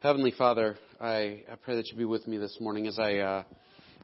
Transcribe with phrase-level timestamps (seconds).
[0.00, 3.42] Heavenly Father, I, I pray that you be with me this morning as I uh,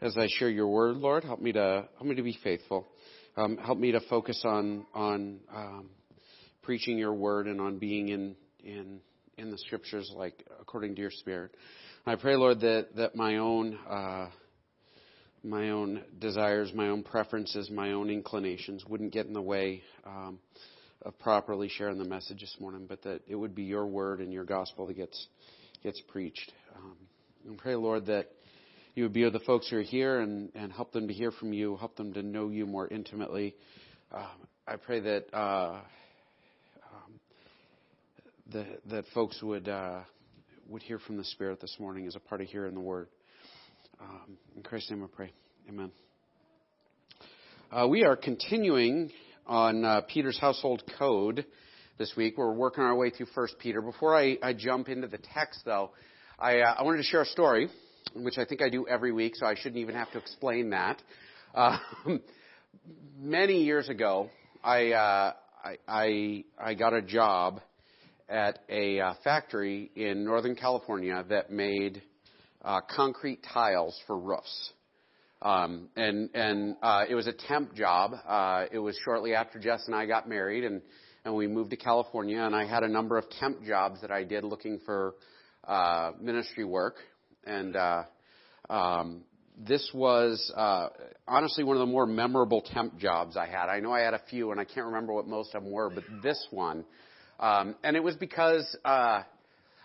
[0.02, 1.22] as I share your word, Lord.
[1.22, 2.88] Help me to help me to be faithful.
[3.36, 5.90] Um, help me to focus on on um,
[6.62, 8.98] preaching your word and on being in in
[9.38, 11.52] in the scriptures, like according to your Spirit.
[12.04, 14.30] I pray, Lord, that that my own uh,
[15.44, 19.84] my own desires, my own preferences, my own inclinations wouldn't get in the way.
[20.04, 20.40] Um,
[21.02, 24.32] of properly sharing the message this morning, but that it would be your word and
[24.32, 25.26] your gospel that gets
[25.84, 26.50] gets preached.
[26.74, 26.96] Um,
[27.46, 28.30] and pray, Lord, that
[28.94, 31.30] you would be with the folks who are here and, and help them to hear
[31.30, 33.54] from you, help them to know you more intimately.
[34.10, 34.26] Uh,
[34.66, 35.80] I pray that uh,
[36.86, 37.20] um,
[38.50, 40.00] the, that folks would uh,
[40.70, 43.08] would hear from the Spirit this morning as a part of hearing the Word.
[44.00, 45.32] Um, in Christ's name, I pray.
[45.68, 45.90] Amen.
[47.70, 49.10] Uh, we are continuing
[49.46, 51.44] on uh, Peter's household code
[51.98, 52.36] this week.
[52.36, 53.80] We're working our way through First Peter.
[53.80, 55.90] Before I, I jump into the text, though,
[56.38, 57.68] I, uh, I wanted to share a story,
[58.16, 61.00] which I think I do every week, so I shouldn't even have to explain that.
[61.54, 61.78] Uh,
[63.18, 64.28] many years ago,
[64.62, 65.32] I, uh,
[65.64, 67.60] I, I, I got a job
[68.28, 72.02] at a uh, factory in Northern California that made
[72.64, 74.72] uh, concrete tiles for roofs.
[75.42, 78.12] Um, and and uh, it was a temp job.
[78.26, 80.80] Uh, it was shortly after Jess and I got married, and
[81.24, 82.40] and we moved to California.
[82.40, 85.14] And I had a number of temp jobs that I did looking for
[85.66, 86.96] uh, ministry work.
[87.46, 88.02] And uh,
[88.68, 89.22] um,
[89.56, 90.88] this was uh,
[91.26, 93.68] honestly one of the more memorable temp jobs I had.
[93.68, 95.90] I know I had a few, and I can't remember what most of them were,
[95.90, 96.84] but this one.
[97.40, 99.22] Um, and it was because uh,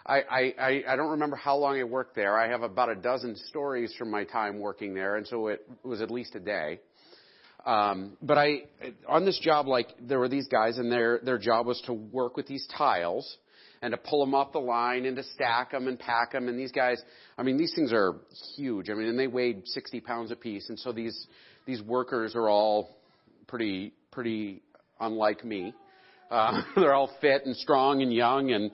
[0.05, 2.37] I, I, I don't remember how long I worked there.
[2.37, 6.01] I have about a dozen stories from my time working there, and so it was
[6.01, 6.79] at least a day.
[7.65, 8.63] Um, but I,
[9.07, 12.37] on this job, like there were these guys, and their their job was to work
[12.37, 13.37] with these tiles
[13.81, 16.47] and to pull them off the line and to stack them and pack them.
[16.47, 17.01] And these guys,
[17.37, 18.15] I mean, these things are
[18.55, 18.89] huge.
[18.89, 20.69] I mean, and they weighed 60 pounds apiece.
[20.69, 21.27] And so these
[21.65, 22.97] these workers are all
[23.47, 24.61] pretty pretty
[24.99, 25.73] unlike me.
[26.29, 28.71] Uh, they're all fit and strong and young and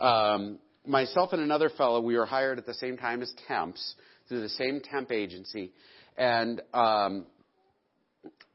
[0.00, 3.94] um, myself and another fellow, we were hired at the same time as temps
[4.28, 5.72] through the same temp agency.
[6.16, 7.26] And um,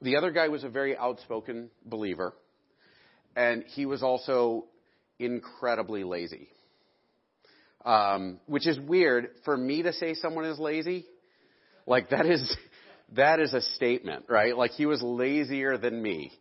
[0.02, 2.34] the other guy was a very outspoken believer.
[3.36, 4.66] And he was also
[5.20, 6.48] incredibly lazy.
[7.84, 11.06] Um, which is weird for me to say someone is lazy.
[11.86, 12.58] Like that is,
[13.14, 14.58] that is a statement, right?
[14.58, 16.32] Like he was lazier than me.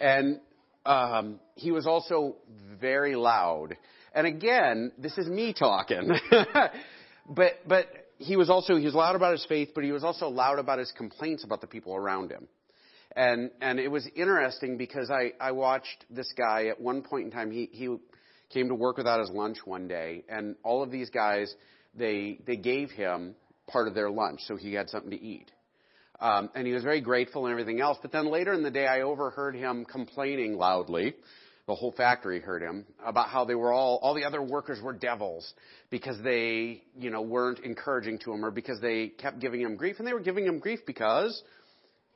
[0.00, 0.40] And,
[0.86, 2.36] um, he was also
[2.80, 3.76] very loud
[4.18, 6.10] and again, this is me talking.
[7.28, 7.86] but, but
[8.18, 10.78] he was also, he was loud about his faith, but he was also loud about
[10.78, 12.48] his complaints about the people around him.
[13.18, 17.30] And, and it was interesting because I, I watched this guy at one point in
[17.32, 17.96] time, he, he
[18.48, 21.52] came to work without his lunch one day, and all of these guys,
[21.96, 23.34] they, they gave him
[23.66, 25.50] part of their lunch so he had something to eat.
[26.20, 27.98] Um, and he was very grateful and everything else.
[28.00, 31.14] But then later in the day, I overheard him complaining loudly
[31.66, 34.94] the whole factory heard him about how they were all all the other workers were
[34.94, 35.52] devils
[35.90, 39.96] because they you know weren't encouraging to him or because they kept giving him grief
[39.98, 41.42] and they were giving him grief because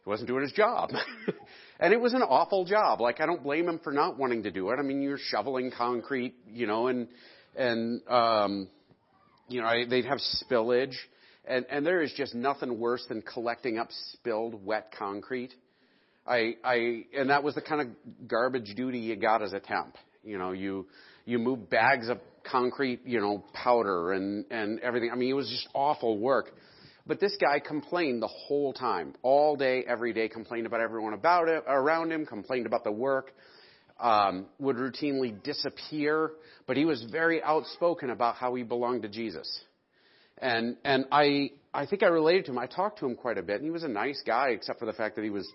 [0.04, 0.90] he wasn't doing his job
[1.80, 4.50] and it was an awful job like i don't blame him for not wanting to
[4.50, 7.08] do it i mean you're shoveling concrete you know and
[7.56, 8.68] and um
[9.48, 10.94] you know they'd have spillage
[11.44, 15.52] and and there is just nothing worse than collecting up spilled wet concrete
[16.26, 19.96] I, I, and that was the kind of garbage duty you got as a temp.
[20.22, 20.86] You know, you,
[21.24, 25.10] you move bags of concrete, you know, powder and, and everything.
[25.10, 26.52] I mean, it was just awful work.
[27.06, 31.48] But this guy complained the whole time, all day, every day, complained about everyone about
[31.48, 33.32] it, around him, complained about the work,
[33.98, 36.30] um, would routinely disappear,
[36.66, 39.48] but he was very outspoken about how he belonged to Jesus.
[40.38, 42.58] And, and I, I think I related to him.
[42.58, 44.86] I talked to him quite a bit, and he was a nice guy, except for
[44.86, 45.48] the fact that he was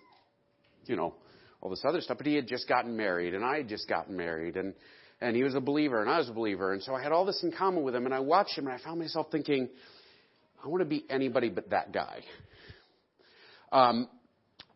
[0.88, 1.14] you know,
[1.62, 2.18] all this other stuff.
[2.18, 4.74] But he had just gotten married, and I had just gotten married, and
[5.20, 7.26] and he was a believer, and I was a believer, and so I had all
[7.26, 8.06] this in common with him.
[8.06, 9.70] And I watched him, and I found myself thinking,
[10.64, 12.22] I want to be anybody but that guy.
[13.72, 14.08] Um,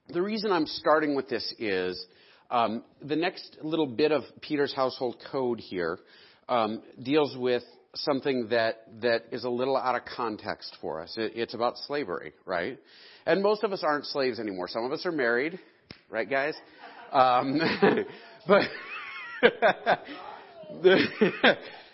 [0.09, 2.05] the reason I'm starting with this is
[2.49, 5.99] um, the next little bit of Peter's household code here
[6.49, 7.63] um, deals with
[7.95, 11.13] something that that is a little out of context for us.
[11.17, 12.77] It, it's about slavery, right?
[13.25, 14.67] And most of us aren't slaves anymore.
[14.67, 15.59] Some of us are married,
[16.09, 16.55] right, guys?
[17.11, 17.59] Um,
[18.47, 18.63] but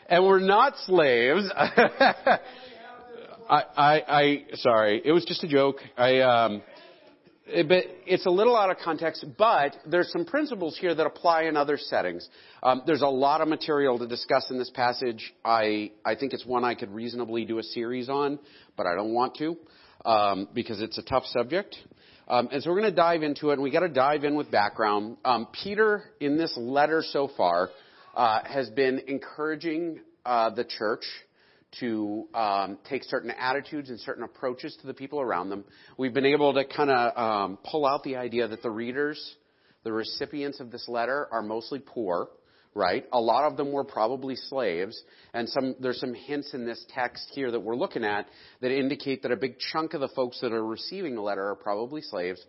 [0.10, 1.50] and we're not slaves.
[3.50, 5.78] I, I, I, sorry, it was just a joke.
[5.98, 6.62] I, um,
[7.52, 11.44] Eh, but it's a little out of context, but there's some principles here that apply
[11.44, 12.28] in other settings.
[12.62, 15.34] Um, there's a lot of material to discuss in this passage.
[15.46, 18.40] I, I think it's one I could reasonably do a series on,
[18.76, 19.58] but I don't want to
[20.06, 21.76] um, because it's a tough subject.
[22.28, 24.36] Um, and so we're going to dive into it, and we got to dive in
[24.36, 25.16] with background.
[25.24, 27.70] Um, Peter, in this letter so far,
[28.14, 31.06] uh, has been encouraging uh, the church
[31.80, 35.66] to um, take certain attitudes and certain approaches to the people around them.
[35.98, 39.36] We've been able to kind of um, pull out the idea that the readers,
[39.84, 42.30] the recipients of this letter, are mostly poor
[42.78, 43.06] right?
[43.12, 45.02] A lot of them were probably slaves,
[45.34, 48.28] and some, there's some hints in this text here that we're looking at
[48.62, 51.56] that indicate that a big chunk of the folks that are receiving the letter are
[51.56, 52.40] probably slaves.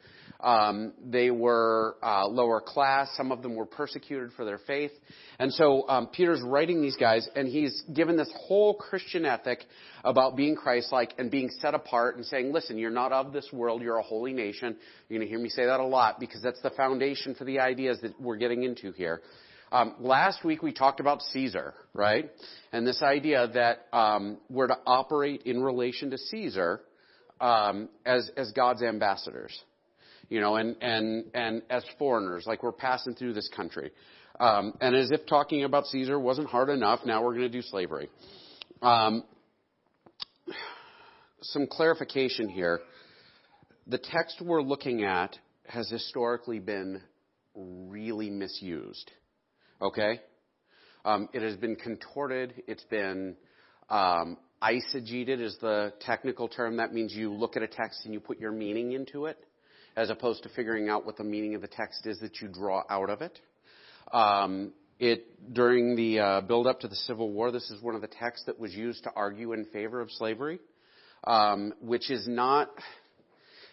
[0.41, 3.09] Um, they were uh, lower class.
[3.17, 4.93] Some of them were persecuted for their faith,
[5.39, 9.65] and so um, Peter's writing these guys, and he's given this whole Christian ethic
[10.05, 13.83] about being Christ-like and being set apart, and saying, "Listen, you're not of this world.
[13.83, 14.77] You're a holy nation."
[15.09, 17.59] You're going to hear me say that a lot because that's the foundation for the
[17.59, 19.23] ideas that we're getting into here.
[19.71, 22.31] Um, last week we talked about Caesar, right?
[22.73, 26.81] And this idea that um, we're to operate in relation to Caesar
[27.41, 29.57] um, as as God's ambassadors,
[30.29, 33.91] you know, and and and as foreigners, like we're passing through this country.
[34.41, 37.63] Um, and as if talking about Caesar wasn't hard enough, now we're going to do
[37.63, 38.09] slavery.
[38.81, 39.25] Um,
[41.43, 42.81] some clarification here.
[43.87, 45.37] The text we're looking at
[45.67, 47.03] has historically been
[47.55, 49.11] really misused.
[49.81, 50.21] Okay?
[51.05, 52.63] Um, it has been contorted.
[52.67, 53.37] It's been
[53.89, 56.77] um, eisegeted is the technical term.
[56.77, 59.39] That means you look at a text and you put your meaning into it,
[59.97, 62.83] as opposed to figuring out what the meaning of the text is that you draw
[62.91, 63.39] out of it.
[64.13, 68.01] Um, it during the uh, build up to the Civil War, this is one of
[68.01, 70.59] the texts that was used to argue in favor of slavery,
[71.25, 72.69] um, which is not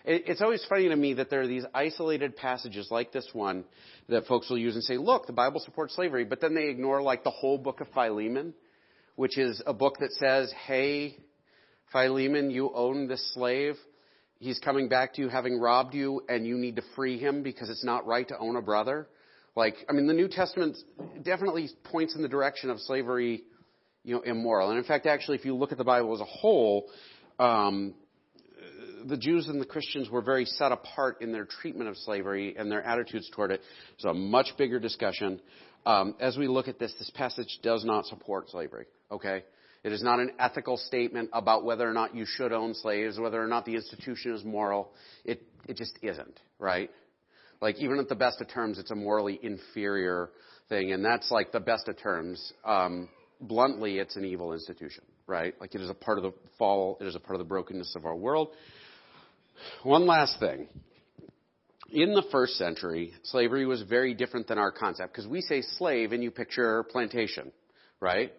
[0.08, 3.64] it's always funny to me that there are these isolated passages like this one
[4.08, 7.02] that folks will use and say, look, the Bible supports slavery, but then they ignore
[7.02, 8.54] like the whole book of Philemon,
[9.16, 11.18] which is a book that says, hey,
[11.92, 13.76] Philemon, you own this slave.
[14.40, 17.70] He's coming back to you having robbed you and you need to free him because
[17.70, 19.08] it's not right to own a brother.
[19.56, 20.78] Like, I mean, the New Testament
[21.24, 23.44] definitely points in the direction of slavery,
[24.04, 24.70] you know, immoral.
[24.70, 26.90] And in fact, actually, if you look at the Bible as a whole,
[27.40, 27.96] um,
[29.06, 32.72] the Jews and the Christians were very set apart in their treatment of slavery and
[32.72, 33.62] their attitudes toward it.
[33.96, 35.40] It's a much bigger discussion.
[35.86, 38.86] Um, as we look at this, this passage does not support slavery.
[39.12, 39.44] Okay,
[39.84, 43.42] it is not an ethical statement about whether or not you should own slaves, whether
[43.42, 44.92] or not the institution is moral.
[45.24, 46.90] It it just isn't, right?
[47.62, 50.32] Like even at the best of terms, it's a morally inferior
[50.70, 52.54] thing, and that's like the best of terms.
[52.64, 53.10] Um,
[53.40, 55.54] bluntly, it's an evil institution, right?
[55.62, 57.96] Like it is a part of the fall, it is a part of the brokenness
[57.96, 58.50] of our world.
[59.84, 60.68] One last thing.
[61.92, 66.12] In the first century, slavery was very different than our concept because we say slave
[66.12, 67.52] and you picture plantation,
[68.00, 68.34] right?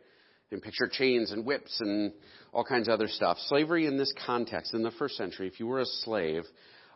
[0.50, 2.12] And picture chains and whips and
[2.52, 3.38] all kinds of other stuff.
[3.46, 6.42] Slavery in this context, in the first century, if you were a slave,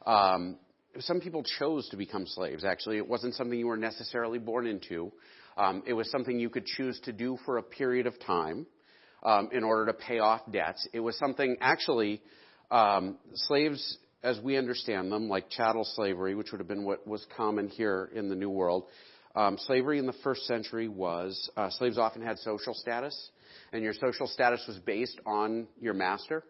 [0.07, 0.59] um,
[0.99, 2.65] some people chose to become slaves.
[2.65, 5.13] Actually, it wasn't something you were necessarily born into.
[5.57, 8.67] Um, it was something you could choose to do for a period of time
[9.23, 10.87] um, in order to pay off debts.
[10.93, 12.23] It was something actually
[12.71, 17.25] um, slaves as we understand them, like chattel slavery, which would have been what was
[17.37, 18.85] common here in the New World,
[19.35, 23.31] um, slavery in the first century was uh, slaves often had social status,
[23.73, 26.43] and your social status was based on your master.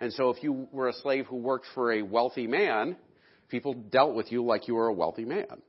[0.00, 2.96] And so, if you were a slave who worked for a wealthy man,
[3.48, 5.62] people dealt with you like you were a wealthy man.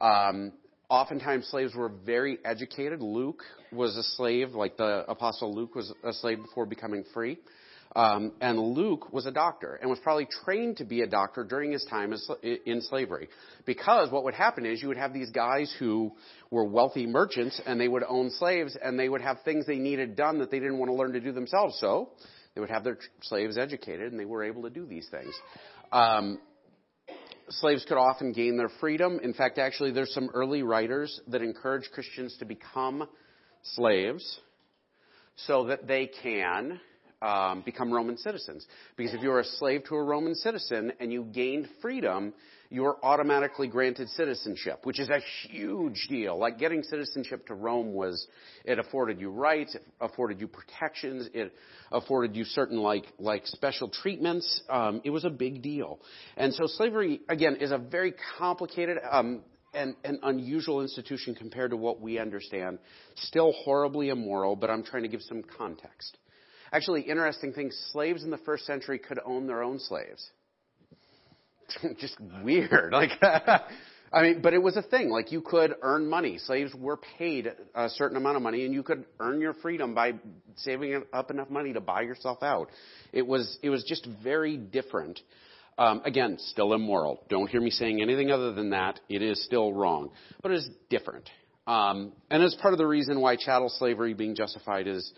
[0.00, 0.52] Um,
[0.88, 3.00] oftentimes, slaves were very educated.
[3.00, 3.42] Luke
[3.72, 7.38] was a slave, like the apostle Luke was a slave before becoming free.
[7.96, 11.72] Um, and Luke was a doctor and was probably trained to be a doctor during
[11.72, 13.30] his time in slavery.
[13.64, 16.12] Because what would happen is you would have these guys who
[16.50, 20.14] were wealthy merchants and they would own slaves and they would have things they needed
[20.14, 21.78] done that they didn't want to learn to do themselves.
[21.80, 22.10] So
[22.54, 25.34] they would have their slaves educated and they were able to do these things.
[25.90, 26.38] Um,
[27.48, 29.20] slaves could often gain their freedom.
[29.22, 33.08] In fact, actually, there's some early writers that encourage Christians to become
[33.62, 34.38] slaves
[35.46, 36.78] so that they can
[37.26, 38.64] um, become Roman citizens.
[38.96, 42.32] Because if you're a slave to a Roman citizen and you gained freedom,
[42.70, 46.38] you're automatically granted citizenship, which is a huge deal.
[46.38, 48.26] Like getting citizenship to Rome was,
[48.64, 51.52] it afforded you rights, it afforded you protections, it
[51.90, 54.62] afforded you certain like, like special treatments.
[54.68, 56.00] Um, it was a big deal.
[56.36, 59.42] And so slavery, again, is a very complicated, um,
[59.74, 62.78] and an unusual institution compared to what we understand.
[63.16, 66.16] Still horribly immoral, but I'm trying to give some context.
[66.76, 70.28] Actually, interesting thing slaves in the first century could own their own slaves.
[71.98, 72.92] just weird.
[72.92, 73.12] Like,
[74.12, 75.08] I mean, but it was a thing.
[75.08, 76.36] Like you could earn money.
[76.36, 80.16] Slaves were paid a certain amount of money and you could earn your freedom by
[80.56, 82.68] saving up enough money to buy yourself out.
[83.10, 85.18] It was, it was just very different.
[85.78, 87.22] Um, again, still immoral.
[87.30, 89.00] Don't hear me saying anything other than that.
[89.08, 90.10] It is still wrong,
[90.42, 91.30] but it is different.
[91.66, 95.10] Um, and it's part of the reason why chattel slavery being justified is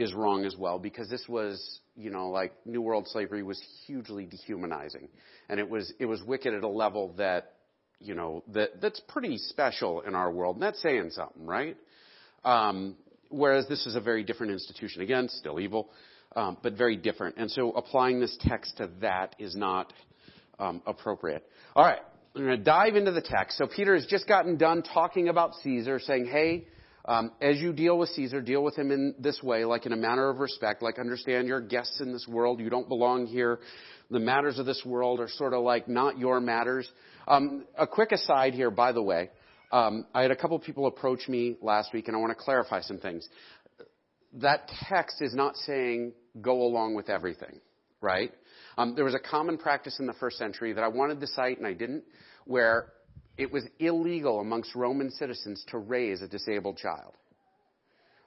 [0.00, 4.26] is wrong as well, because this was, you know, like New World slavery was hugely
[4.26, 5.08] dehumanizing,
[5.48, 7.54] and it was it was wicked at a level that,
[8.00, 11.76] you know, that that's pretty special in our world, and that's saying something, right?
[12.44, 12.96] Um,
[13.28, 15.02] whereas this is a very different institution.
[15.02, 15.90] Again, still evil,
[16.36, 17.36] um, but very different.
[17.36, 19.92] And so applying this text to that is not
[20.58, 21.46] um, appropriate.
[21.74, 22.00] All right,
[22.34, 23.58] I'm going to dive into the text.
[23.58, 26.66] So Peter has just gotten done talking about Caesar, saying, "Hey,
[27.10, 29.96] um, as you deal with Caesar, deal with him in this way, like in a
[29.96, 30.80] manner of respect.
[30.80, 32.60] Like understand you're guests in this world.
[32.60, 33.58] You don't belong here.
[34.10, 36.88] The matters of this world are sort of like not your matters."
[37.26, 39.30] Um, a quick aside here, by the way.
[39.72, 42.80] Um, I had a couple people approach me last week, and I want to clarify
[42.80, 43.28] some things
[44.34, 47.60] that text is not saying go along with everything,
[48.00, 48.32] right?
[48.78, 51.58] Um, there was a common practice in the first century that I wanted to cite
[51.58, 52.04] and I didn't,
[52.44, 52.92] where
[53.40, 57.14] it was illegal amongst Roman citizens to raise a disabled child.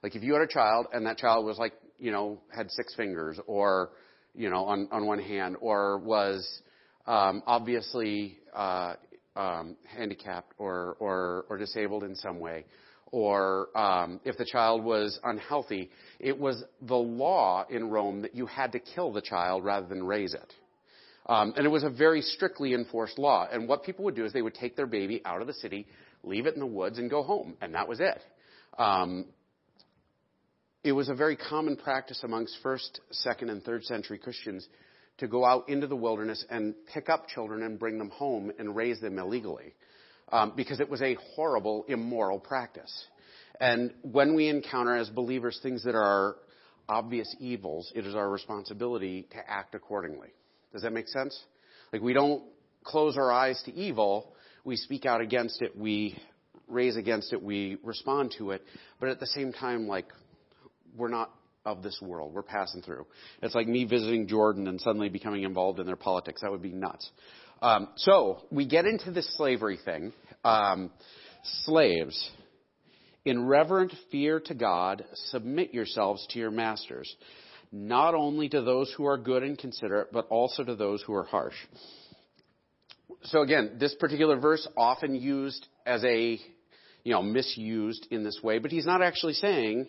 [0.01, 2.95] Like if you had a child and that child was like, you know, had six
[2.95, 3.91] fingers or,
[4.33, 6.61] you know, on, on one hand or was
[7.05, 8.95] um, obviously uh,
[9.35, 12.65] um, handicapped or, or, or disabled in some way,
[13.11, 18.47] or um, if the child was unhealthy, it was the law in Rome that you
[18.47, 20.53] had to kill the child rather than raise it.
[21.25, 23.47] Um, and it was a very strictly enforced law.
[23.49, 25.87] And what people would do is they would take their baby out of the city,
[26.23, 27.55] leave it in the woods, and go home.
[27.61, 28.21] And that was it.
[28.77, 29.25] Um,
[30.83, 34.67] it was a very common practice amongst first, second, and third century Christians
[35.19, 38.75] to go out into the wilderness and pick up children and bring them home and
[38.75, 39.73] raise them illegally
[40.31, 43.07] um, because it was a horrible, immoral practice.
[43.61, 46.35] And when we encounter as believers things that are
[46.89, 50.29] obvious evils, it is our responsibility to act accordingly.
[50.73, 51.39] Does that make sense?
[51.93, 52.43] Like we don't
[52.83, 54.33] close our eyes to evil,
[54.65, 56.17] we speak out against it, we
[56.67, 58.63] raise against it, we respond to it,
[58.99, 60.07] but at the same time, like,
[60.95, 61.31] we're not
[61.65, 62.33] of this world.
[62.33, 63.05] We're passing through.
[63.41, 66.41] It's like me visiting Jordan and suddenly becoming involved in their politics.
[66.41, 67.09] That would be nuts.
[67.61, 70.11] Um, so we get into this slavery thing.
[70.43, 70.91] Um,
[71.63, 72.31] slaves,
[73.23, 77.15] in reverent fear to God, submit yourselves to your masters,
[77.75, 81.23] not only to those who are good and considerate, but also to those who are
[81.23, 81.55] harsh.
[83.23, 86.39] So again, this particular verse often used as a,
[87.03, 89.87] you know, misused in this way, but he's not actually saying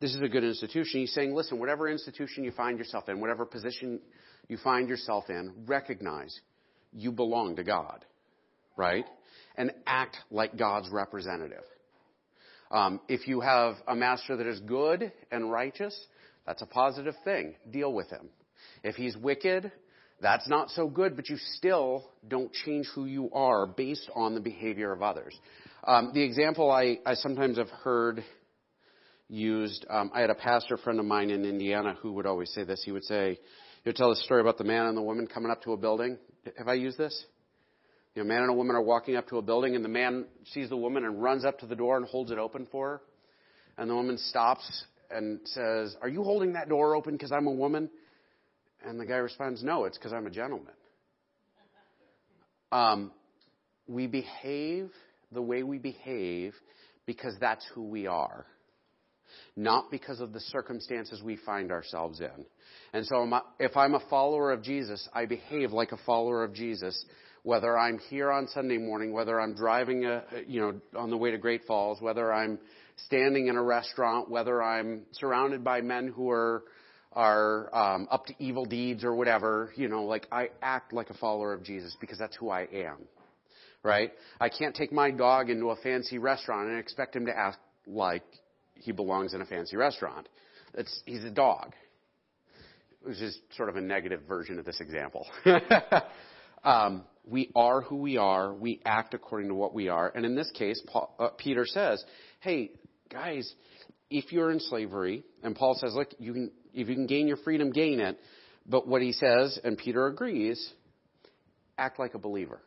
[0.00, 1.00] this is a good institution.
[1.00, 4.00] He's saying, listen, whatever institution you find yourself in, whatever position
[4.48, 6.40] you find yourself in, recognize
[6.94, 8.02] you belong to God,
[8.78, 9.04] right?
[9.56, 11.64] And act like God's representative.
[12.70, 15.98] Um, if you have a master that is good and righteous,
[16.46, 17.54] that's a positive thing.
[17.70, 18.28] Deal with him.
[18.82, 19.72] If he's wicked,
[20.20, 24.40] that's not so good, but you still don't change who you are based on the
[24.40, 25.38] behavior of others.
[25.86, 28.24] Um, the example I, I sometimes have heard
[29.28, 32.64] used, um, I had a pastor friend of mine in Indiana who would always say
[32.64, 32.82] this.
[32.84, 33.38] He would say,
[33.82, 35.76] he would tell a story about the man and the woman coming up to a
[35.76, 36.18] building.
[36.58, 37.24] Have I used this?
[38.14, 39.88] You know, a man and a woman are walking up to a building, and the
[39.88, 42.88] man sees the woman and runs up to the door and holds it open for
[42.88, 43.00] her.
[43.76, 47.52] And the woman stops and says, Are you holding that door open because I'm a
[47.52, 47.90] woman?
[48.86, 50.74] And the guy responds, No, it's because I'm a gentleman.
[52.72, 53.12] Um,
[53.86, 54.90] we behave
[55.32, 56.54] the way we behave
[57.06, 58.46] because that's who we are,
[59.56, 62.46] not because of the circumstances we find ourselves in.
[62.92, 67.04] And so if I'm a follower of Jesus, I behave like a follower of Jesus,
[67.42, 71.30] whether I'm here on Sunday morning, whether I'm driving a, you know, on the way
[71.30, 72.58] to Great Falls, whether I'm
[72.96, 76.64] standing in a restaurant, whether I'm surrounded by men who are,
[77.12, 81.14] are um, up to evil deeds or whatever, you know, like I act like a
[81.14, 82.98] follower of Jesus because that's who I am.
[83.82, 84.12] Right?
[84.40, 88.24] I can't take my dog into a fancy restaurant and expect him to act like
[88.76, 90.28] he belongs in a fancy restaurant.
[90.72, 91.74] It's, he's a dog
[93.04, 95.26] which is sort of a negative version of this example.
[96.64, 98.52] um, we are who we are.
[98.52, 100.10] We act according to what we are.
[100.14, 102.02] And in this case, Paul, uh, Peter says,
[102.40, 102.70] "Hey,
[103.14, 103.54] guys,
[104.10, 107.36] if you're in slavery," and Paul says, "Look, you can if you can gain your
[107.38, 108.18] freedom, gain it."
[108.66, 110.72] But what he says, and Peter agrees,
[111.78, 112.60] act like a believer.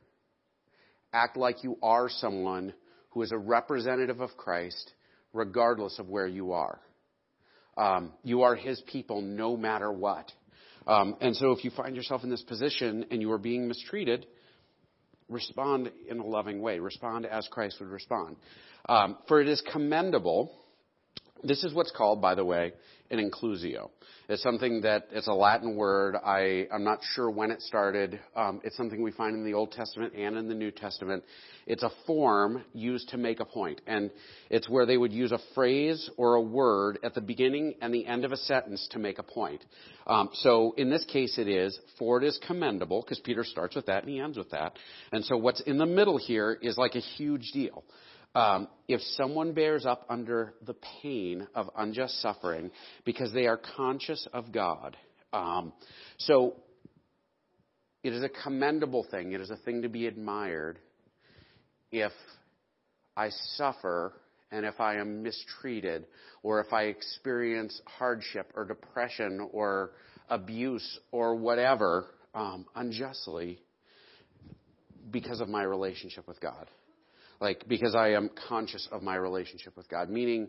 [1.12, 2.74] Act like you are someone
[3.10, 4.94] who is a representative of Christ,
[5.34, 6.80] regardless of where you are.
[7.76, 10.32] Um, you are his people no matter what.
[10.86, 14.26] Um, and so if you find yourself in this position and you are being mistreated,
[15.30, 16.80] respond in a loving way.
[16.80, 18.38] Respond as Christ would respond.
[18.90, 20.52] Um, for it is commendable.
[21.44, 22.74] This is what's called, by the way,
[23.12, 23.90] an inclusio.
[24.30, 26.16] It's something that it's a Latin word.
[26.16, 28.20] I, I'm not sure when it started.
[28.36, 31.24] Um, it's something we find in the Old Testament and in the New Testament.
[31.66, 34.10] It's a form used to make a point, and
[34.50, 38.06] it's where they would use a phrase or a word at the beginning and the
[38.06, 39.64] end of a sentence to make a point.
[40.08, 43.86] Um, so in this case, it is for it is commendable because Peter starts with
[43.88, 44.78] that and he ends with that,
[45.12, 47.84] and so what's in the middle here is like a huge deal.
[48.38, 52.70] Um, if someone bears up under the pain of unjust suffering
[53.04, 54.96] because they are conscious of God,
[55.34, 55.74] um,
[56.20, 56.54] so
[58.04, 59.32] it is a commendable thing.
[59.32, 60.78] It is a thing to be admired
[61.92, 62.12] if
[63.16, 64.14] I suffer
[64.52, 66.06] and if I am mistreated
[66.44, 69.94] or if I experience hardship or depression or
[70.30, 73.58] abuse or whatever um, unjustly
[75.10, 76.68] because of my relationship with God
[77.40, 80.10] like because I am conscious of my relationship with God.
[80.10, 80.48] Meaning,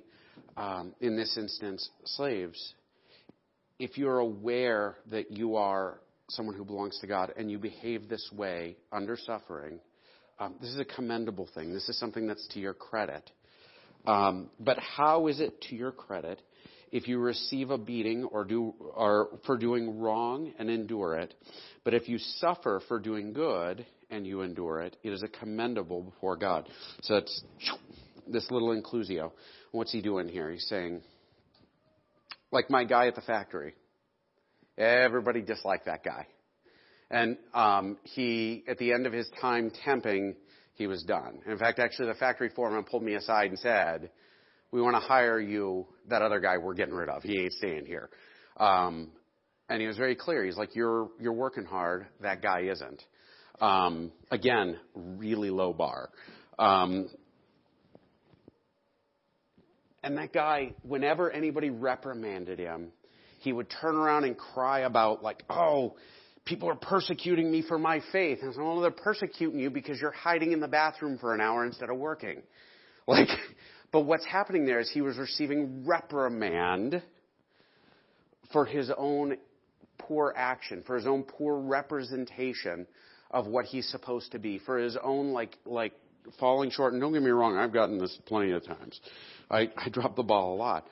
[0.57, 2.75] um, in this instance, slaves.
[3.79, 8.29] If you're aware that you are someone who belongs to God and you behave this
[8.33, 9.79] way under suffering,
[10.41, 11.73] um, this is a commendable thing.
[11.73, 13.31] This is something that's to your credit.
[14.07, 16.41] Um, but how is it to your credit
[16.93, 21.35] if you receive a beating or do or for doing wrong and endure it?
[21.85, 26.03] But if you suffer for doing good and you endure it, it is a commendable
[26.03, 26.69] before God.
[27.03, 27.43] So it's
[28.27, 29.33] this little inclusio.
[29.73, 30.51] What's he doing here?
[30.51, 31.03] He's saying,
[32.51, 33.75] like my guy at the factory.
[34.77, 36.27] Everybody disliked that guy.
[37.11, 40.37] And um, he, at the end of his time temping,
[40.75, 41.41] he was done.
[41.47, 44.11] in fact, actually, the factory foreman pulled me aside and said,
[44.71, 45.87] "We want to hire you.
[46.09, 47.23] That other guy we're getting rid of.
[47.23, 48.11] He ain't staying here."
[48.57, 49.11] Um,
[49.69, 50.45] and he was very clear.
[50.45, 52.07] He's like, "You're you're working hard.
[52.21, 53.03] That guy isn't."
[53.61, 56.11] Um, again, really low bar.
[56.59, 57.09] Um,
[60.03, 62.93] and that guy, whenever anybody reprimanded him,
[63.41, 65.97] he would turn around and cry about, like, oh,
[66.45, 68.39] people are persecuting me for my faith.
[68.43, 71.65] And so, well, they're persecuting you because you're hiding in the bathroom for an hour
[71.65, 72.43] instead of working.
[73.09, 73.29] Like,
[73.93, 77.03] but what's happening there is he was receiving reprimand
[78.53, 79.37] for his own
[79.99, 82.87] poor action, for his own poor representation
[83.31, 85.93] of what he's supposed to be for his own like like
[86.39, 86.93] falling short.
[86.93, 89.01] And don't get me wrong, I've gotten this plenty of times.
[89.51, 90.87] I, I drop the ball a lot.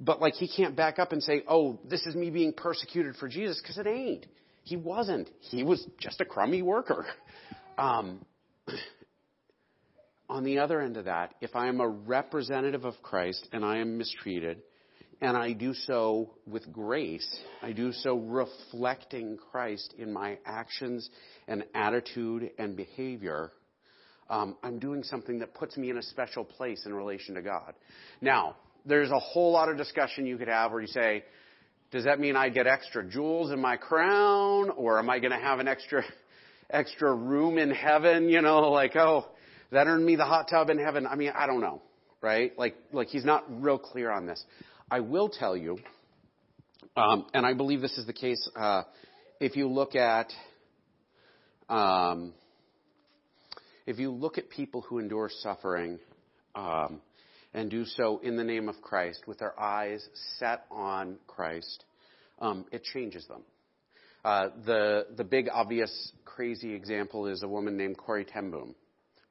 [0.00, 3.28] But like he can't back up and say, "Oh, this is me being persecuted for
[3.28, 4.26] Jesus," because it ain't.
[4.64, 5.30] He wasn't.
[5.40, 7.06] He was just a crummy worker.
[7.76, 8.24] Um,
[10.28, 13.78] on the other end of that, if I am a representative of Christ and I
[13.78, 14.62] am mistreated,
[15.20, 17.26] and I do so with grace.
[17.62, 21.08] I do so reflecting Christ in my actions
[21.48, 23.52] and attitude and behavior.
[24.28, 27.74] Um, I'm doing something that puts me in a special place in relation to God.
[28.20, 31.24] Now, there's a whole lot of discussion you could have where you say,
[31.90, 35.38] does that mean I get extra jewels in my crown, or am I going to
[35.38, 36.02] have an extra,
[36.70, 38.28] extra room in heaven?
[38.28, 39.26] You know, like, oh,
[39.74, 41.06] that earned me the hot tub in heaven.
[41.06, 41.82] I mean, I don't know,
[42.20, 42.52] right?
[42.58, 44.42] Like, like he's not real clear on this.
[44.90, 45.78] I will tell you,
[46.96, 48.82] um, and I believe this is the case, uh,
[49.40, 50.32] if you look at
[51.68, 52.34] um,
[53.86, 55.98] if you look at people who endure suffering
[56.54, 57.00] um,
[57.52, 60.06] and do so in the name of Christ with their eyes
[60.38, 61.84] set on Christ,
[62.38, 63.42] um, it changes them.
[64.24, 68.74] Uh, the the big obvious crazy example is a woman named Corrie ten Boom,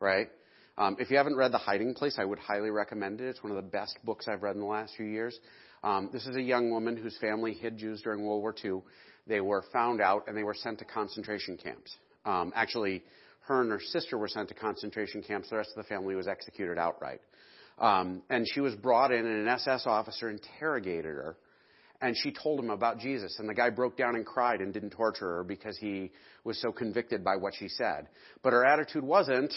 [0.04, 0.30] right?
[0.78, 3.28] Um, if you haven't read The Hiding Place, I would highly recommend it.
[3.30, 5.40] It's one of the best books I've read in the last few years.
[5.84, 8.82] Um, this is a young woman whose family hid Jews during World War II.
[9.26, 11.96] They were found out and they were sent to concentration camps.
[12.26, 13.04] Um, actually,
[13.48, 15.50] her and her sister were sent to concentration camps.
[15.50, 17.22] The rest of the family was executed outright.
[17.80, 21.38] Um, and she was brought in, and an SS officer interrogated her,
[22.02, 23.38] and she told him about Jesus.
[23.40, 26.12] And the guy broke down and cried and didn't torture her because he
[26.44, 28.08] was so convicted by what she said.
[28.44, 29.54] But her attitude wasn't,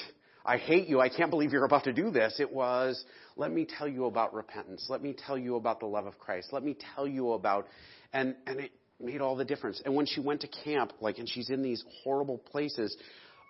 [0.46, 1.00] I hate you.
[1.00, 2.36] I can't believe you're about to do this.
[2.38, 3.04] It was,
[3.36, 4.86] let me tell you about repentance.
[4.88, 6.52] Let me tell you about the love of Christ.
[6.52, 7.66] Let me tell you about,
[8.12, 9.82] and, and it made all the difference.
[9.84, 12.96] And when she went to camp, like, and she's in these horrible places,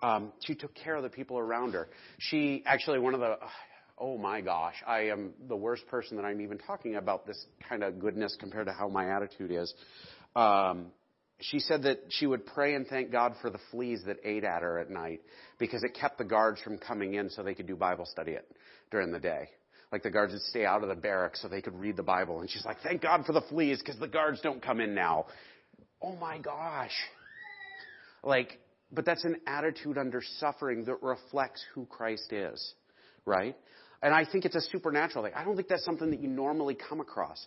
[0.02, 1.88] um, she took care of the people around her.
[2.18, 3.38] She actually, one of the,
[3.98, 7.82] oh my gosh, I am the worst person that I'm even talking about this kind
[7.82, 9.72] of goodness compared to how my attitude is.
[10.34, 10.92] Um,
[11.40, 14.62] she said that she would pray and thank God for the fleas that ate at
[14.62, 15.20] her at night
[15.58, 18.50] because it kept the guards from coming in so they could do Bible study it
[18.90, 19.50] during the day.
[19.92, 22.40] Like the guards would stay out of the barracks so they could read the Bible.
[22.40, 25.26] And she's like, thank God for the fleas because the guards don't come in now.
[26.02, 26.96] oh my gosh.
[28.22, 28.58] Like,
[28.90, 32.74] but that's an attitude under suffering that reflects who Christ is,
[33.24, 33.56] right?
[34.02, 35.34] And I think it's a supernatural thing.
[35.34, 37.44] I don't think that's something that you normally come across.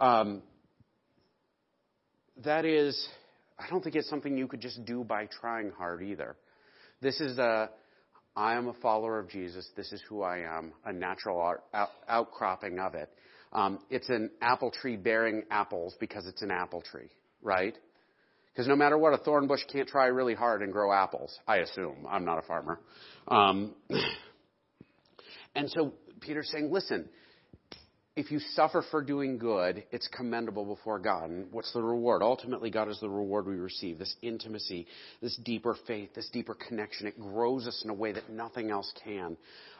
[0.00, 0.42] Um,
[2.44, 3.08] that is,
[3.58, 6.36] I don't think it's something you could just do by trying hard either.
[7.00, 7.70] This is a,
[8.36, 9.68] I am a follower of Jesus.
[9.76, 13.10] This is who I am, a natural out, out, outcropping of it.
[13.52, 17.08] Um, it's an apple tree bearing apples because it's an apple tree,
[17.42, 17.74] right?
[18.52, 21.36] Because no matter what, a thorn bush can't try really hard and grow apples.
[21.46, 22.06] I assume.
[22.08, 22.80] I'm not a farmer.
[23.26, 23.74] Um,
[25.54, 27.08] and so Peter's saying, listen,
[28.18, 31.30] if you suffer for doing good, it's commendable before God.
[31.30, 32.20] And what's the reward?
[32.20, 33.96] Ultimately, God is the reward we receive.
[33.96, 34.88] This intimacy,
[35.22, 37.06] this deeper faith, this deeper connection.
[37.06, 39.36] It grows us in a way that nothing else can.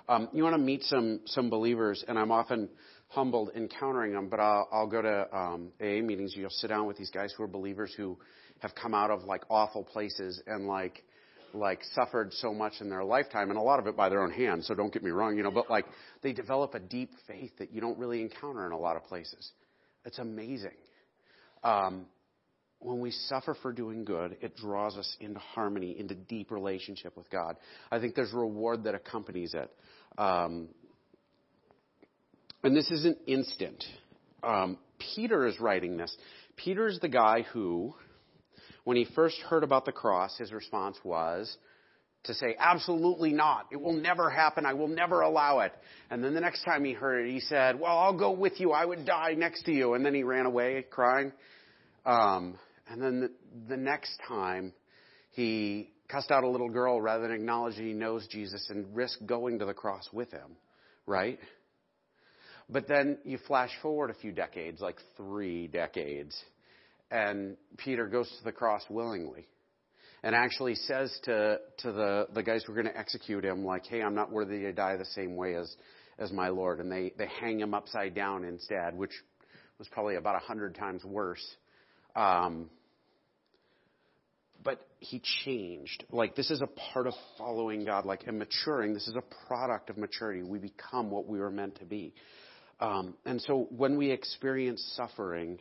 [0.08, 2.68] Um, you want to meet some some believers, and I'm often
[3.08, 4.28] humbled encountering them.
[4.28, 6.34] But I'll, I'll go to um, AA meetings.
[6.36, 8.16] You'll sit down with these guys who are believers who
[8.60, 11.02] have come out of like awful places and like
[11.54, 14.30] like suffered so much in their lifetime, and a lot of it by their own
[14.30, 14.66] hands.
[14.66, 15.50] So don't get me wrong, you know.
[15.50, 15.86] But like
[16.22, 19.50] they develop a deep faith that you don't really encounter in a lot of places.
[20.04, 20.76] It's amazing.
[21.62, 22.06] Um,
[22.80, 27.28] when we suffer for doing good, it draws us into harmony, into deep relationship with
[27.30, 27.56] God.
[27.90, 29.70] I think there's reward that accompanies it.
[30.16, 30.68] Um,
[32.62, 33.84] and this isn't instant.
[34.42, 34.78] Um,
[35.14, 36.16] Peter is writing this.
[36.56, 37.94] Peter is the guy who
[38.84, 41.56] when he first heard about the cross, his response was
[42.24, 43.66] to say, absolutely not.
[43.70, 44.66] It will never happen.
[44.66, 45.72] I will never allow it.
[46.10, 48.72] And then the next time he heard it, he said, well, I'll go with you.
[48.72, 49.94] I would die next to you.
[49.94, 51.32] And then he ran away crying.
[52.04, 52.58] Um,
[52.90, 53.30] and then the,
[53.68, 54.72] the next time
[55.30, 59.18] he cussed out a little girl rather than acknowledge that he knows Jesus and risk
[59.24, 60.56] going to the cross with him,
[61.06, 61.38] right?
[62.68, 66.36] But then you flash forward a few decades, like three decades,
[67.10, 69.46] and Peter goes to the cross willingly
[70.22, 73.86] and actually says to, to the, the guys who are going to execute him, like,
[73.86, 75.74] hey, I'm not worthy to die the same way as,
[76.18, 76.80] as my Lord.
[76.80, 79.12] And they, they hang him upside down instead, which
[79.78, 81.46] was probably about a hundred times worse.
[82.16, 82.68] Um,
[84.64, 86.04] but he changed.
[86.10, 88.92] Like, this is a part of following God, like, and maturing.
[88.92, 90.42] This is a product of maturity.
[90.42, 92.12] We become what we were meant to be.
[92.80, 95.60] Um, and so when we experience suffering,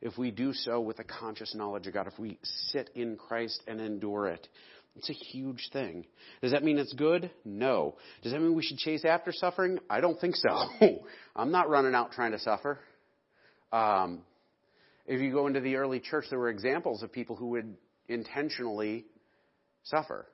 [0.00, 3.62] if we do so with a conscious knowledge of God, if we sit in Christ
[3.66, 4.46] and endure it,
[4.96, 6.04] it's a huge thing.
[6.42, 7.30] Does that mean it's good?
[7.44, 7.96] No.
[8.22, 9.78] Does that mean we should chase after suffering?
[9.88, 10.68] I don't think so.
[11.36, 12.78] I'm not running out trying to suffer.
[13.72, 14.22] Um,
[15.06, 17.76] if you go into the early church, there were examples of people who would
[18.08, 19.06] intentionally
[19.84, 20.26] suffer.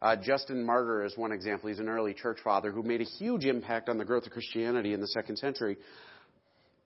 [0.00, 1.68] Uh, Justin Martyr is one example.
[1.68, 4.92] He's an early church father who made a huge impact on the growth of Christianity
[4.92, 5.76] in the second century.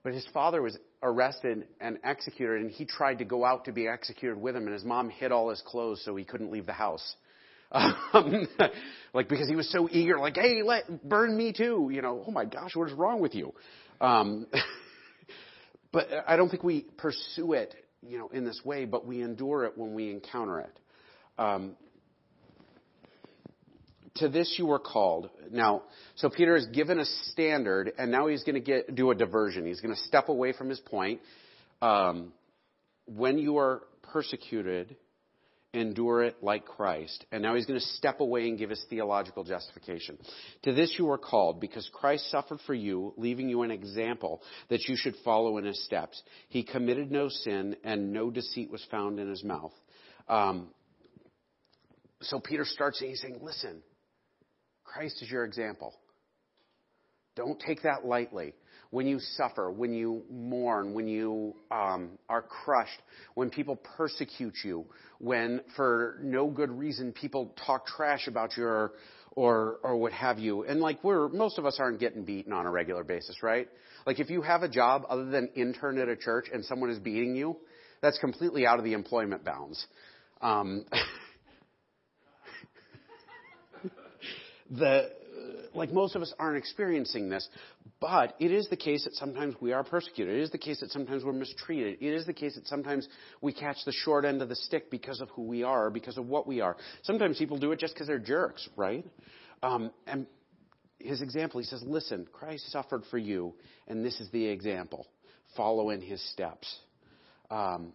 [0.03, 3.87] But his father was arrested and executed, and he tried to go out to be
[3.87, 6.73] executed with him, and his mom hid all his clothes so he couldn't leave the
[6.73, 7.15] house.
[8.11, 8.47] Um,
[9.13, 11.89] like because he was so eager, like, hey, let burn me too.
[11.93, 13.53] You know, oh my gosh, what is wrong with you?
[14.01, 14.47] Um,
[15.91, 19.65] but I don't think we pursue it, you know, in this way, but we endure
[19.65, 20.79] it when we encounter it.
[21.37, 21.75] Um,
[24.19, 25.29] to this you were called.
[25.51, 25.83] Now,
[26.15, 29.65] so Peter is given a standard, and now he's going to do a diversion.
[29.65, 31.21] He's going to step away from his point.
[31.81, 32.33] Um,
[33.05, 34.95] when you are persecuted,
[35.73, 37.25] endure it like Christ.
[37.31, 40.17] And now he's going to step away and give his theological justification.
[40.63, 44.81] To this you were called, because Christ suffered for you, leaving you an example that
[44.87, 46.21] you should follow in his steps.
[46.49, 49.73] He committed no sin, and no deceit was found in his mouth.
[50.27, 50.69] Um,
[52.21, 53.81] so Peter starts saying, he's saying, listen,
[54.93, 55.93] Christ is your example.
[57.35, 58.53] Don't take that lightly.
[58.89, 62.99] When you suffer, when you mourn, when you um, are crushed,
[63.35, 64.85] when people persecute you,
[65.19, 68.93] when for no good reason people talk trash about you or,
[69.33, 70.63] or, or what have you.
[70.63, 73.67] And like we're, most of us aren't getting beaten on a regular basis, right?
[74.07, 76.97] Like if you have a job other than intern at a church and someone is
[76.97, 77.57] beating you,
[78.01, 79.85] that's completely out of the employment bounds.
[80.41, 80.85] Um,
[84.69, 85.11] the
[85.73, 87.47] like most of us aren't experiencing this,
[87.99, 90.35] but it is the case that sometimes we are persecuted.
[90.35, 91.97] It is the case that sometimes we're mistreated.
[92.01, 93.07] It is the case that sometimes
[93.41, 96.27] we catch the short end of the stick because of who we are, because of
[96.27, 96.75] what we are.
[97.03, 99.05] Sometimes people do it just because they're jerks, right?
[99.61, 100.25] Um, and
[100.99, 103.53] his example, he says, listen, Christ suffered for you,
[103.87, 105.07] and this is the example.
[105.55, 106.73] Follow in his steps.
[107.49, 107.93] Um,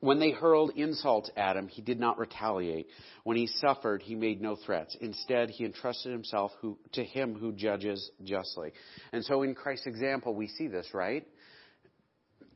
[0.00, 2.86] when they hurled insults at him, he did not retaliate.
[3.24, 4.96] When he suffered, he made no threats.
[5.00, 8.72] Instead, he entrusted himself who, to him who judges justly.
[9.12, 11.26] And so in Christ's example, we see this, right?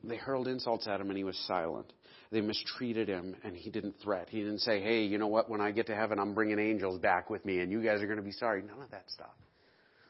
[0.05, 1.91] They hurled insults at him and he was silent.
[2.31, 4.27] they mistreated him and he didn't threat.
[4.29, 6.99] He didn't say, hey, you know what, when I get to heaven, I'm bringing angels
[6.99, 8.61] back with me and you guys are going to be sorry.
[8.61, 9.35] None of that stuff.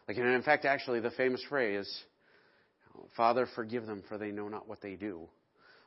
[0.07, 1.89] Like, and in fact, actually, the famous phrase,
[3.17, 5.27] Father, forgive them for they know not what they do.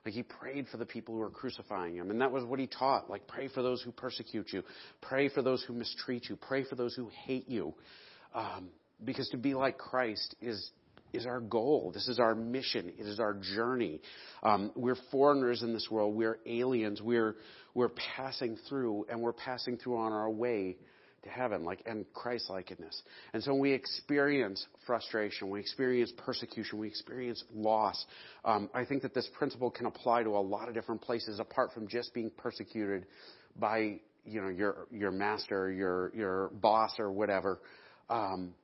[0.06, 2.12] Like he prayed for the people who were crucifying him.
[2.12, 3.10] And that was what he taught.
[3.10, 4.62] Like pray for those who persecute you.
[5.02, 6.36] Pray for those who mistreat you.
[6.36, 7.74] Pray for those who hate you.
[8.32, 8.68] Um,
[9.04, 10.70] because to be like Christ is,
[11.12, 11.90] is our goal.
[11.92, 12.92] This is our mission.
[12.96, 14.00] It is our journey.
[14.44, 16.14] Um, we're foreigners in this world.
[16.14, 17.02] We're aliens.
[17.02, 17.34] We're,
[17.74, 20.76] we're passing through and we're passing through on our way
[21.26, 23.02] to heaven, like and Christ likeness.
[23.32, 28.04] And so when we experience frustration, we experience persecution, we experience loss.
[28.44, 31.72] Um, I think that this principle can apply to a lot of different places, apart
[31.72, 33.06] from just being persecuted
[33.56, 37.60] by you know your your master, your your boss, or whatever.
[38.08, 38.54] Um,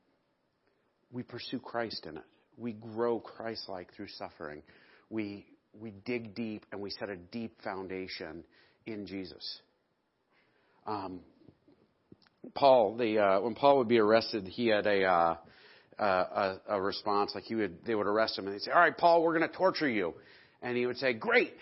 [1.13, 2.25] we pursue Christ in it.
[2.57, 4.63] We grow Christ-like through suffering.
[5.11, 5.47] We
[5.79, 8.45] we dig deep and we set a deep foundation
[8.87, 9.61] in Jesus.
[10.87, 11.21] Um,
[12.55, 15.37] Paul, the uh, when Paul would be arrested, he had a, uh,
[15.99, 18.97] a a response like he would they would arrest him and they'd say, "All right,
[18.97, 20.15] Paul, we're going to torture you,"
[20.61, 21.53] and he would say, "Great,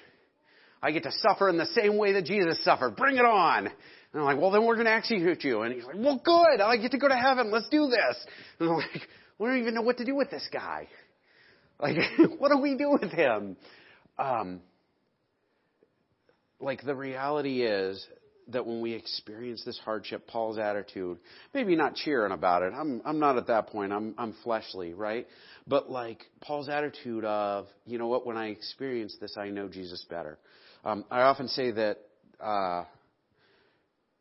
[0.82, 2.96] I get to suffer in the same way that Jesus suffered.
[2.96, 3.74] Bring it on." And
[4.14, 6.76] I'm like, "Well, then we're going to execute you," and he's like, "Well, good, I
[6.78, 7.50] get to go to heaven.
[7.50, 8.26] Let's do this."
[8.58, 10.88] And I'm like, "We don't even know what to do with this guy.
[11.78, 11.96] Like,
[12.38, 13.56] what do we do with him?"
[14.18, 14.60] Um,
[16.60, 18.06] like the reality is
[18.52, 21.18] that when we experience this hardship, Paul's attitude,
[21.54, 22.72] maybe not cheering about it.
[22.76, 23.92] I'm, I'm not at that point.
[23.92, 25.26] I'm, I'm fleshly, right?
[25.66, 30.04] But like Paul's attitude of, you know what, when I experience this, I know Jesus
[30.08, 30.38] better.
[30.84, 31.98] Um, I often say that,
[32.40, 32.84] uh,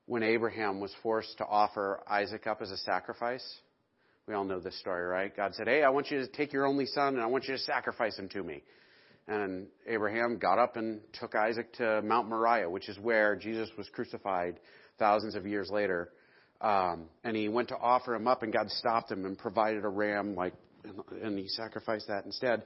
[0.09, 3.45] when Abraham was forced to offer Isaac up as a sacrifice,
[4.27, 5.35] we all know this story, right?
[5.35, 7.53] God said, Hey, I want you to take your only son and I want you
[7.53, 8.63] to sacrifice him to me.
[9.29, 13.87] And Abraham got up and took Isaac to Mount Moriah, which is where Jesus was
[13.89, 14.59] crucified
[14.97, 16.09] thousands of years later.
[16.61, 19.87] Um, and he went to offer him up, and God stopped him and provided a
[19.87, 20.53] ram, like,
[21.21, 22.63] and he sacrificed that instead.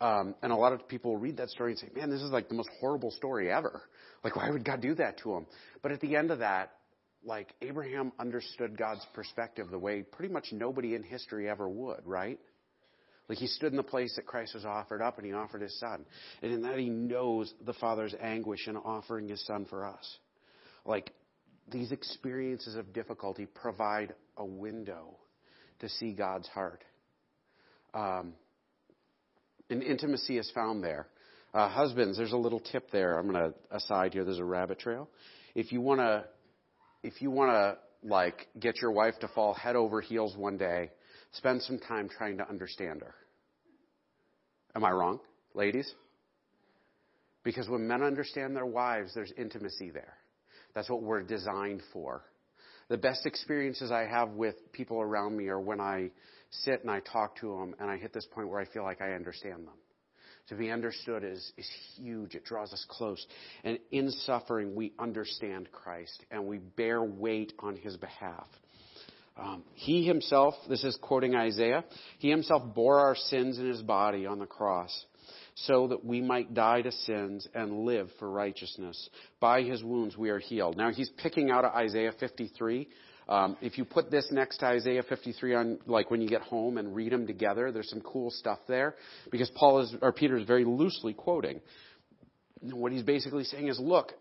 [0.00, 2.48] Um, and a lot of people read that story and say, "Man, this is like
[2.48, 3.82] the most horrible story ever.
[4.24, 5.46] Like, why would God do that to him?"
[5.82, 6.72] But at the end of that,
[7.22, 12.38] like Abraham understood God's perspective the way pretty much nobody in history ever would, right?
[13.28, 15.78] Like he stood in the place that Christ was offered up and he offered his
[15.78, 16.06] son.
[16.42, 20.18] And in that he knows the Father's anguish in offering his son for us.
[20.86, 21.12] Like
[21.70, 25.16] these experiences of difficulty provide a window
[25.80, 26.82] to see God's heart.
[27.92, 28.32] Um,
[29.68, 31.08] and intimacy is found there.
[31.52, 33.18] Uh, husbands, there's a little tip there.
[33.18, 34.24] I'm going to aside here.
[34.24, 35.08] There's a rabbit trail.
[35.54, 36.24] If you want to,
[37.02, 40.90] if you want to like get your wife to fall head over heels one day
[41.32, 43.14] spend some time trying to understand her.
[44.74, 45.20] Am I wrong,
[45.54, 45.92] ladies?
[47.44, 50.14] Because when men understand their wives, there's intimacy there.
[50.74, 52.22] That's what we're designed for.
[52.88, 56.10] The best experiences I have with people around me are when I
[56.50, 59.00] sit and I talk to them and I hit this point where I feel like
[59.00, 59.74] I understand them.
[60.48, 62.34] To be understood is, is huge.
[62.34, 63.24] It draws us close.
[63.64, 68.46] And in suffering, we understand Christ and we bear weight on his behalf.
[69.38, 71.84] Um, he himself, this is quoting Isaiah,
[72.18, 75.06] he himself bore our sins in his body on the cross
[75.54, 79.08] so that we might die to sins and live for righteousness.
[79.40, 80.76] By his wounds we are healed.
[80.76, 82.88] Now he's picking out of Isaiah 53.
[83.28, 86.78] Um, if you put this next to Isaiah 53 on, like when you get home
[86.78, 88.96] and read them together, there's some cool stuff there
[89.30, 91.60] because Paul is, or Peter is very loosely quoting.
[92.62, 94.12] What he's basically saying is, look,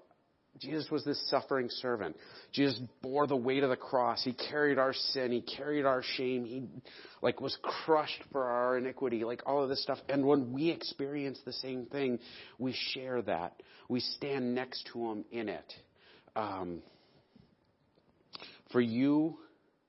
[0.60, 2.16] Jesus was this suffering servant.
[2.52, 4.24] Jesus bore the weight of the cross.
[4.24, 5.32] He carried our sin.
[5.32, 6.46] He carried our shame.
[6.46, 6.64] He
[7.22, 10.00] like was crushed for our iniquity, like all of this stuff.
[10.10, 12.20] And when we experience the same thing,
[12.58, 13.62] we share that.
[13.90, 15.74] We stand next to him in it.
[16.36, 16.82] Um,
[18.72, 19.38] for you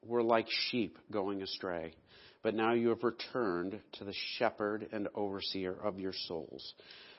[0.04, 1.92] were like sheep going astray,
[2.42, 6.74] but now you have returned to the shepherd and overseer of your souls.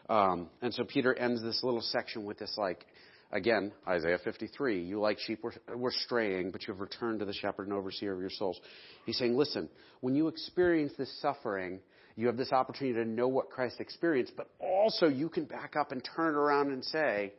[0.09, 2.85] Um, and so Peter ends this little section with this like
[3.31, 7.33] Again, Isaiah 53, you like sheep were, were straying, but you have returned to the
[7.33, 8.59] shepherd and overseer of your souls.
[9.05, 9.69] He's saying, listen,
[10.01, 11.79] when you experience this suffering,
[12.15, 15.91] you have this opportunity to know what Christ experienced, but also you can back up
[15.91, 17.33] and turn around and say,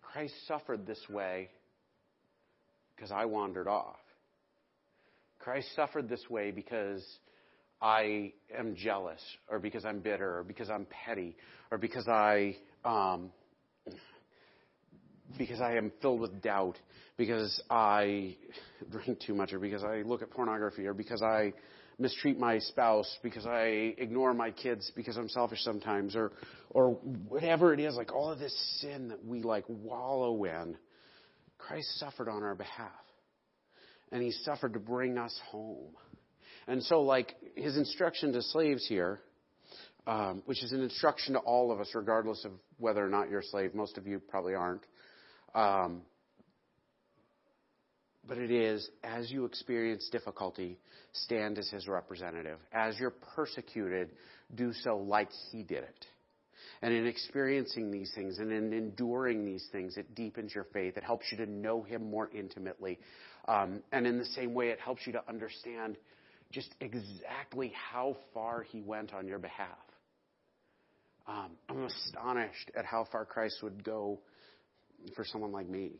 [0.00, 1.50] Christ suffered this way
[2.96, 3.96] because I wandered off.
[5.38, 7.04] Christ suffered this way because
[7.80, 11.36] I am jealous, or because I'm bitter, or because I'm petty,
[11.70, 13.30] or because I um,
[15.38, 16.78] because I am filled with doubt,
[17.16, 18.36] because I
[18.90, 21.52] drink too much, or because I look at pornography, or because I
[21.98, 26.32] mistreat my spouse, because I ignore my kids, because I'm selfish sometimes, or
[26.70, 26.90] or
[27.28, 30.76] whatever it is, like all of this sin that we like wallow in,
[31.58, 32.90] Christ suffered on our behalf.
[34.10, 35.94] And he suffered to bring us home.
[36.66, 39.20] And so like his instruction to slaves here,
[40.06, 43.40] um, which is an instruction to all of us, regardless of whether or not you're
[43.40, 43.74] a slave.
[43.74, 44.82] Most of you probably aren't.
[45.54, 46.02] Um,
[48.26, 50.78] but it is, as you experience difficulty,
[51.12, 52.58] stand as his representative.
[52.72, 54.10] As you're persecuted,
[54.54, 56.06] do so like he did it.
[56.82, 60.96] And in experiencing these things and in enduring these things, it deepens your faith.
[60.96, 62.98] It helps you to know him more intimately.
[63.46, 65.96] Um, and in the same way, it helps you to understand
[66.50, 69.68] just exactly how far he went on your behalf.
[71.26, 74.20] Um, I'm astonished at how far Christ would go
[75.14, 75.92] for someone like me.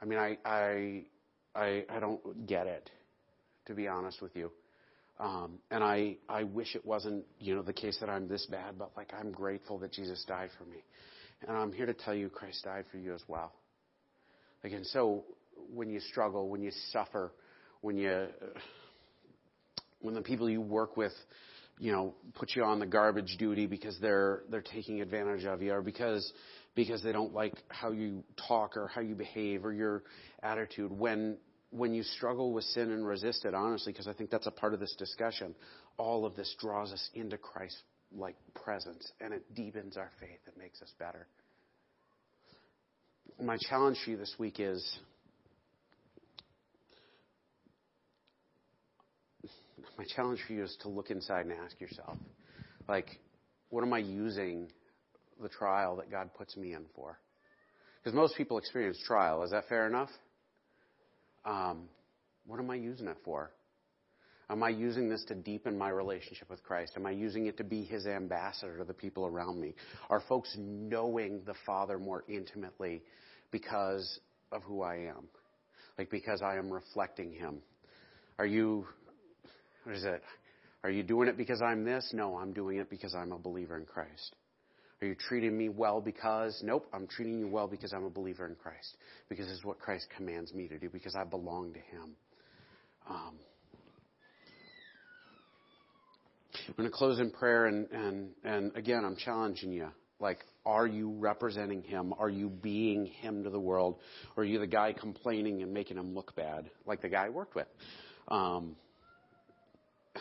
[0.00, 1.04] I mean, I, I,
[1.54, 2.90] I, I don't get it,
[3.66, 4.50] to be honest with you.
[5.20, 8.78] Um, and I, I wish it wasn't, you know, the case that I'm this bad,
[8.78, 10.78] but like I'm grateful that Jesus died for me.
[11.46, 13.52] And I'm here to tell you Christ died for you as well.
[14.64, 15.24] Again, so
[15.72, 17.32] when you struggle, when you suffer,
[17.80, 18.26] when you,
[20.00, 21.12] when the people you work with,
[21.78, 25.72] you know, put you on the garbage duty because they're, they're taking advantage of you
[25.72, 26.32] or because
[26.74, 30.02] because they don't like how you talk or how you behave or your
[30.42, 30.90] attitude.
[30.90, 31.36] When
[31.70, 34.74] when you struggle with sin and resist it, honestly, because I think that's a part
[34.74, 35.54] of this discussion,
[35.96, 37.82] all of this draws us into Christ's
[38.14, 40.38] like presence and it deepens our faith.
[40.46, 41.26] It makes us better.
[43.40, 44.98] My challenge for you this week is
[49.98, 52.16] my challenge for you is to look inside and ask yourself,
[52.88, 53.18] like,
[53.70, 54.68] what am I using
[55.40, 57.18] the trial that God puts me in for.
[58.02, 59.42] Because most people experience trial.
[59.42, 60.10] Is that fair enough?
[61.44, 61.88] Um,
[62.46, 63.50] what am I using it for?
[64.50, 66.92] Am I using this to deepen my relationship with Christ?
[66.96, 69.74] Am I using it to be His ambassador to the people around me?
[70.10, 73.02] Are folks knowing the Father more intimately
[73.50, 75.28] because of who I am?
[75.96, 77.62] Like because I am reflecting Him?
[78.38, 78.86] Are you,
[79.84, 80.22] what is it?
[80.84, 82.10] Are you doing it because I'm this?
[82.12, 84.34] No, I'm doing it because I'm a believer in Christ.
[85.02, 86.60] Are you treating me well because?
[86.62, 88.96] Nope, I'm treating you well because I'm a believer in Christ.
[89.28, 92.14] Because it's what Christ commands me to do, because I belong to Him.
[93.10, 93.34] Um,
[96.68, 99.88] I'm going to close in prayer, and, and, and again, I'm challenging you.
[100.20, 102.14] Like, are you representing Him?
[102.16, 103.98] Are you being Him to the world?
[104.36, 107.30] Or are you the guy complaining and making Him look bad, like the guy I
[107.30, 107.66] worked with?
[108.28, 108.76] Um,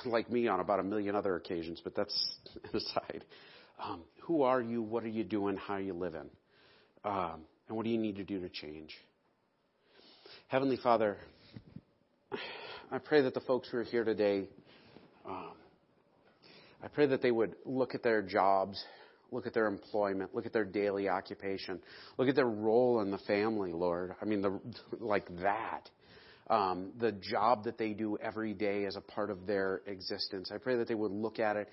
[0.06, 3.26] like me on about a million other occasions, but that's an aside.
[3.84, 4.82] Um, who are you?
[4.82, 5.58] What are you doing?
[5.58, 6.30] How are you living?
[7.04, 8.96] Um, and what do you need to do to change?
[10.48, 11.18] Heavenly Father,
[12.92, 14.48] I pray that the folks who are here today,
[15.26, 15.54] um,
[16.84, 18.84] I pray that they would look at their jobs,
[19.32, 21.80] look at their employment, look at their daily occupation,
[22.18, 24.14] look at their role in the family, Lord.
[24.22, 24.60] I mean, the,
[25.00, 25.90] like that.
[26.50, 30.52] Um, the job that they do every day as a part of their existence.
[30.54, 31.70] I pray that they would look at it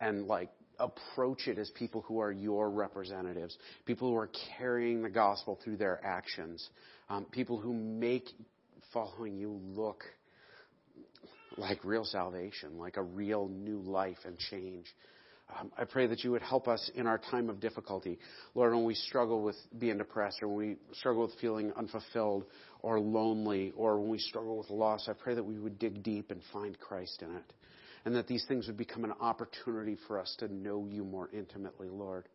[0.00, 0.48] and like
[0.82, 5.76] approach it as people who are your representatives, people who are carrying the gospel through
[5.76, 6.68] their actions,
[7.08, 8.28] um, people who make
[8.92, 10.02] following you look
[11.56, 14.86] like real salvation, like a real new life and change.
[15.58, 18.18] Um, I pray that you would help us in our time of difficulty.
[18.54, 22.44] Lord, when we struggle with being depressed or when we struggle with feeling unfulfilled
[22.80, 26.30] or lonely or when we struggle with loss, I pray that we would dig deep
[26.30, 27.52] and find Christ in it
[28.04, 31.88] and that these things would become an opportunity for us to know you more intimately,
[31.88, 32.28] Lord.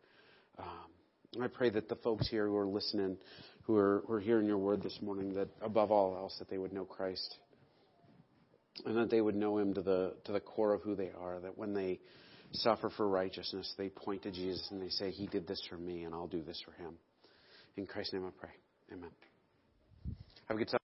[0.58, 3.18] Um, I pray that the folks here who are listening,
[3.62, 6.58] who are, who are hearing your word this morning, that above all else, that they
[6.58, 7.36] would know Christ.
[8.86, 11.40] And that they would know him to the, to the core of who they are.
[11.40, 11.98] That when they
[12.52, 16.04] suffer for righteousness, they point to Jesus and they say, He did this for me,
[16.04, 16.94] and I'll do this for him.
[17.76, 18.50] In Christ's name I pray.
[18.92, 19.10] Amen.
[20.48, 20.77] Have a good Sunday.